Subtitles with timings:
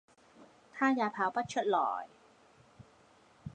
[0.73, 2.07] 他也跑不出來